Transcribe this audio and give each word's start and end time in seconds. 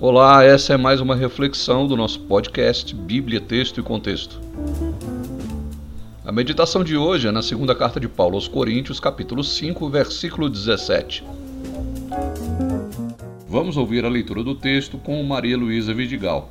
Olá, 0.00 0.44
essa 0.44 0.74
é 0.74 0.76
mais 0.76 1.00
uma 1.00 1.16
reflexão 1.16 1.84
do 1.84 1.96
nosso 1.96 2.20
podcast 2.20 2.94
Bíblia, 2.94 3.40
Texto 3.40 3.80
e 3.80 3.82
Contexto. 3.82 4.40
A 6.24 6.30
meditação 6.30 6.84
de 6.84 6.96
hoje 6.96 7.26
é 7.26 7.32
na 7.32 7.42
segunda 7.42 7.74
carta 7.74 7.98
de 7.98 8.06
Paulo 8.08 8.36
aos 8.36 8.46
Coríntios, 8.46 9.00
capítulo 9.00 9.42
5, 9.42 9.90
versículo 9.90 10.48
17. 10.48 11.24
Vamos 13.48 13.76
ouvir 13.76 14.04
a 14.04 14.08
leitura 14.08 14.44
do 14.44 14.54
texto 14.54 14.98
com 14.98 15.20
Maria 15.24 15.56
Luísa 15.56 15.92
Vidigal. 15.92 16.48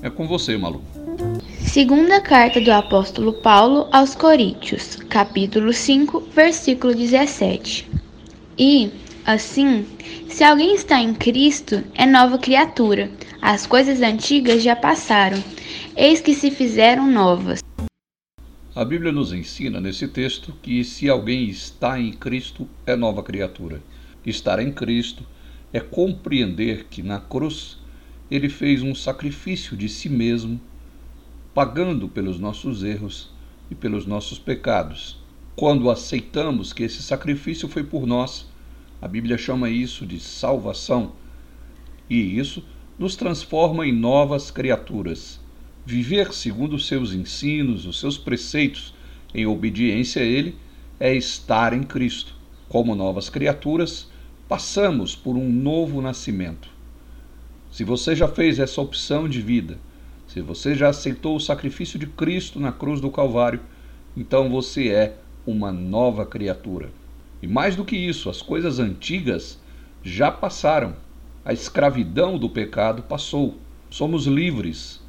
É 0.00 0.08
com 0.08 0.26
você, 0.26 0.56
Malu. 0.56 0.82
Segunda 1.60 2.22
carta 2.22 2.58
do 2.58 2.72
apóstolo 2.72 3.34
Paulo 3.34 3.86
aos 3.92 4.14
Coríntios, 4.14 4.96
capítulo 5.10 5.74
5, 5.74 6.22
versículo 6.34 6.94
17. 6.94 7.90
E, 8.58 8.90
assim, 9.24 9.86
se 10.28 10.44
alguém 10.44 10.74
está 10.74 11.00
em 11.00 11.14
Cristo, 11.14 11.82
é 11.94 12.06
nova 12.06 12.38
criatura. 12.38 13.10
As 13.40 13.66
coisas 13.66 14.00
antigas 14.00 14.62
já 14.62 14.74
passaram, 14.76 15.42
eis 15.96 16.20
que 16.20 16.34
se 16.34 16.50
fizeram 16.50 17.10
novas. 17.10 17.60
A 18.74 18.84
Bíblia 18.84 19.12
nos 19.12 19.32
ensina 19.32 19.80
nesse 19.80 20.08
texto 20.08 20.54
que 20.62 20.82
se 20.82 21.08
alguém 21.08 21.48
está 21.48 22.00
em 22.00 22.12
Cristo, 22.12 22.68
é 22.86 22.96
nova 22.96 23.22
criatura. 23.22 23.82
Estar 24.24 24.58
em 24.60 24.72
Cristo 24.72 25.26
é 25.72 25.80
compreender 25.80 26.86
que 26.90 27.02
na 27.02 27.20
cruz 27.20 27.78
ele 28.30 28.48
fez 28.48 28.82
um 28.82 28.94
sacrifício 28.94 29.76
de 29.76 29.88
si 29.88 30.08
mesmo 30.08 30.60
pagando 31.54 32.08
pelos 32.08 32.38
nossos 32.38 32.82
erros 32.82 33.30
e 33.70 33.74
pelos 33.74 34.06
nossos 34.06 34.38
pecados. 34.38 35.18
Quando 35.54 35.90
aceitamos 35.90 36.72
que 36.72 36.82
esse 36.82 37.02
sacrifício 37.02 37.68
foi 37.68 37.84
por 37.84 38.06
nós, 38.06 38.46
a 39.02 39.08
Bíblia 39.08 39.36
chama 39.36 39.68
isso 39.68 40.06
de 40.06 40.20
salvação, 40.20 41.10
e 42.08 42.38
isso 42.38 42.64
nos 42.96 43.16
transforma 43.16 43.84
em 43.84 43.92
novas 43.92 44.48
criaturas. 44.48 45.40
Viver 45.84 46.32
segundo 46.32 46.76
os 46.76 46.86
seus 46.86 47.12
ensinos, 47.12 47.84
os 47.84 47.98
seus 47.98 48.16
preceitos, 48.16 48.94
em 49.34 49.44
obediência 49.44 50.22
a 50.22 50.24
Ele, 50.24 50.54
é 51.00 51.12
estar 51.12 51.72
em 51.72 51.82
Cristo. 51.82 52.36
Como 52.68 52.94
novas 52.94 53.28
criaturas, 53.28 54.08
passamos 54.48 55.16
por 55.16 55.34
um 55.34 55.50
novo 55.50 56.00
nascimento. 56.00 56.68
Se 57.72 57.82
você 57.82 58.14
já 58.14 58.28
fez 58.28 58.60
essa 58.60 58.80
opção 58.80 59.28
de 59.28 59.42
vida, 59.42 59.80
se 60.28 60.40
você 60.40 60.76
já 60.76 60.90
aceitou 60.90 61.34
o 61.34 61.40
sacrifício 61.40 61.98
de 61.98 62.06
Cristo 62.06 62.60
na 62.60 62.70
cruz 62.70 63.00
do 63.00 63.10
Calvário, 63.10 63.62
então 64.16 64.48
você 64.48 64.90
é 64.90 65.16
uma 65.44 65.72
nova 65.72 66.24
criatura. 66.24 67.01
E 67.42 67.48
mais 67.48 67.74
do 67.74 67.84
que 67.84 67.96
isso, 67.96 68.30
as 68.30 68.40
coisas 68.40 68.78
antigas 68.78 69.60
já 70.02 70.30
passaram. 70.30 70.94
A 71.44 71.52
escravidão 71.52 72.38
do 72.38 72.48
pecado 72.48 73.02
passou. 73.02 73.58
Somos 73.90 74.26
livres. 74.26 75.02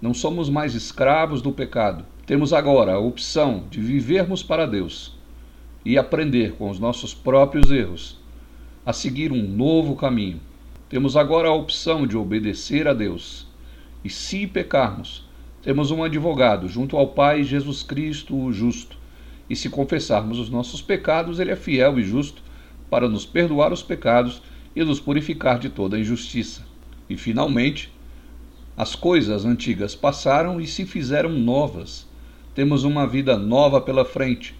Não 0.00 0.14
somos 0.14 0.48
mais 0.48 0.74
escravos 0.74 1.42
do 1.42 1.50
pecado. 1.50 2.06
Temos 2.24 2.52
agora 2.52 2.94
a 2.94 2.98
opção 2.98 3.64
de 3.68 3.80
vivermos 3.80 4.40
para 4.42 4.66
Deus 4.66 5.18
e 5.84 5.98
aprender 5.98 6.52
com 6.52 6.70
os 6.70 6.78
nossos 6.78 7.12
próprios 7.12 7.72
erros 7.72 8.18
a 8.86 8.92
seguir 8.92 9.32
um 9.32 9.42
novo 9.42 9.96
caminho. 9.96 10.40
Temos 10.88 11.16
agora 11.16 11.48
a 11.48 11.54
opção 11.54 12.06
de 12.06 12.16
obedecer 12.16 12.86
a 12.86 12.94
Deus 12.94 13.46
e 14.02 14.08
se 14.08 14.46
pecarmos, 14.46 15.28
temos 15.62 15.90
um 15.90 16.02
advogado 16.02 16.68
junto 16.68 16.96
ao 16.96 17.08
Pai, 17.08 17.44
Jesus 17.44 17.82
Cristo, 17.82 18.34
o 18.34 18.52
justo. 18.52 18.96
E 19.50 19.56
se 19.56 19.68
confessarmos 19.68 20.38
os 20.38 20.48
nossos 20.48 20.80
pecados, 20.80 21.40
ele 21.40 21.50
é 21.50 21.56
fiel 21.56 21.98
e 21.98 22.04
justo 22.04 22.40
para 22.88 23.08
nos 23.08 23.26
perdoar 23.26 23.72
os 23.72 23.82
pecados 23.82 24.40
e 24.76 24.84
nos 24.84 25.00
purificar 25.00 25.58
de 25.58 25.68
toda 25.68 25.98
injustiça. 25.98 26.62
E 27.08 27.16
finalmente, 27.16 27.92
as 28.76 28.94
coisas 28.94 29.44
antigas 29.44 29.96
passaram 29.96 30.60
e 30.60 30.68
se 30.68 30.86
fizeram 30.86 31.30
novas. 31.30 32.06
Temos 32.54 32.84
uma 32.84 33.06
vida 33.06 33.36
nova 33.36 33.80
pela 33.80 34.04
frente, 34.04 34.54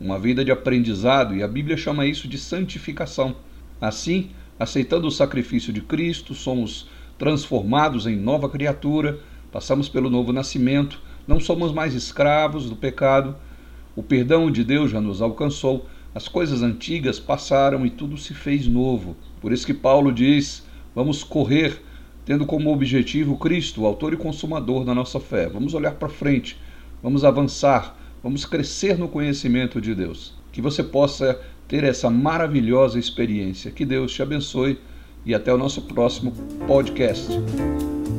uma 0.00 0.18
vida 0.18 0.44
de 0.44 0.50
aprendizado, 0.50 1.36
e 1.36 1.42
a 1.42 1.48
Bíblia 1.48 1.76
chama 1.76 2.04
isso 2.04 2.26
de 2.26 2.36
santificação. 2.36 3.36
Assim, 3.80 4.30
aceitando 4.58 5.06
o 5.06 5.12
sacrifício 5.12 5.72
de 5.72 5.80
Cristo, 5.80 6.34
somos 6.34 6.88
transformados 7.16 8.08
em 8.08 8.16
nova 8.16 8.48
criatura, 8.48 9.20
passamos 9.52 9.88
pelo 9.88 10.10
novo 10.10 10.32
nascimento, 10.32 11.00
não 11.26 11.38
somos 11.38 11.72
mais 11.72 11.94
escravos 11.94 12.68
do 12.68 12.74
pecado, 12.74 13.36
o 13.94 14.02
perdão 14.02 14.50
de 14.50 14.64
Deus 14.64 14.90
já 14.90 15.00
nos 15.00 15.20
alcançou, 15.20 15.86
as 16.14 16.28
coisas 16.28 16.62
antigas 16.62 17.18
passaram 17.18 17.86
e 17.86 17.90
tudo 17.90 18.16
se 18.16 18.34
fez 18.34 18.66
novo. 18.66 19.16
Por 19.40 19.52
isso 19.52 19.66
que 19.66 19.74
Paulo 19.74 20.12
diz: 20.12 20.62
vamos 20.94 21.24
correr, 21.24 21.80
tendo 22.24 22.46
como 22.46 22.72
objetivo 22.72 23.36
Cristo, 23.36 23.82
o 23.82 23.86
autor 23.86 24.12
e 24.12 24.16
consumador 24.16 24.84
da 24.84 24.94
nossa 24.94 25.18
fé. 25.18 25.48
Vamos 25.48 25.74
olhar 25.74 25.94
para 25.94 26.08
frente, 26.08 26.58
vamos 27.02 27.24
avançar, 27.24 27.96
vamos 28.22 28.44
crescer 28.44 28.98
no 28.98 29.08
conhecimento 29.08 29.80
de 29.80 29.94
Deus. 29.94 30.34
Que 30.52 30.60
você 30.60 30.82
possa 30.82 31.40
ter 31.66 31.84
essa 31.84 32.10
maravilhosa 32.10 32.98
experiência. 32.98 33.70
Que 33.70 33.84
Deus 33.84 34.12
te 34.12 34.22
abençoe 34.22 34.78
e 35.24 35.34
até 35.34 35.52
o 35.52 35.58
nosso 35.58 35.82
próximo 35.82 36.32
podcast. 36.66 37.28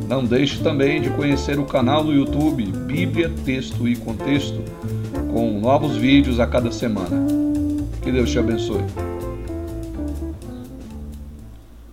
Não 0.08 0.26
deixe 0.26 0.62
também 0.62 1.02
de 1.02 1.10
conhecer 1.12 1.60
o 1.60 1.66
canal 1.66 2.04
no 2.04 2.14
YouTube 2.14 2.66
Bíblia, 2.66 3.32
Texto 3.46 3.88
e 3.88 3.96
Contexto, 3.96 4.62
com 5.34 5.60
novos 5.60 5.98
vídeos 5.98 6.40
a 6.40 6.46
cada 6.46 6.72
semana. 6.72 7.26
Que 8.02 8.12
Deus 8.12 8.30
te 8.30 8.38
abençoe. 8.38 9.13